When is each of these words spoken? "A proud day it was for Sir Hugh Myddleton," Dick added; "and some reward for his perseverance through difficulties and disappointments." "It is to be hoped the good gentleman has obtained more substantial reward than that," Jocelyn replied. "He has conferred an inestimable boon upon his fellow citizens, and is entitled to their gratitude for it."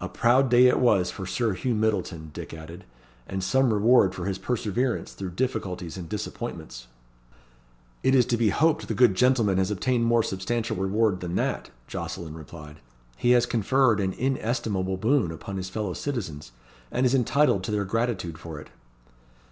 "A 0.00 0.08
proud 0.08 0.48
day 0.50 0.66
it 0.66 0.80
was 0.80 1.12
for 1.12 1.24
Sir 1.24 1.52
Hugh 1.52 1.76
Myddleton," 1.76 2.32
Dick 2.32 2.52
added; 2.52 2.82
"and 3.28 3.44
some 3.44 3.72
reward 3.72 4.12
for 4.12 4.24
his 4.24 4.36
perseverance 4.36 5.12
through 5.12 5.30
difficulties 5.38 5.96
and 5.96 6.08
disappointments." 6.08 6.88
"It 8.02 8.16
is 8.16 8.26
to 8.26 8.36
be 8.36 8.48
hoped 8.48 8.88
the 8.88 8.94
good 8.94 9.14
gentleman 9.14 9.58
has 9.58 9.70
obtained 9.70 10.04
more 10.04 10.24
substantial 10.24 10.76
reward 10.76 11.20
than 11.20 11.36
that," 11.36 11.70
Jocelyn 11.86 12.34
replied. 12.34 12.80
"He 13.16 13.30
has 13.38 13.46
conferred 13.46 14.00
an 14.00 14.14
inestimable 14.14 14.96
boon 14.96 15.30
upon 15.30 15.58
his 15.58 15.68
fellow 15.70 15.92
citizens, 15.94 16.50
and 16.90 17.06
is 17.06 17.14
entitled 17.14 17.62
to 17.62 17.70
their 17.70 17.84
gratitude 17.84 18.38
for 18.38 18.58
it." 18.58 18.70